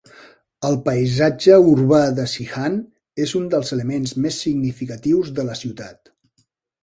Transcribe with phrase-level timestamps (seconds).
[0.67, 2.79] El paisatge urbà de Zeehan
[3.25, 6.13] és un dels elements més significatius de la ciutat.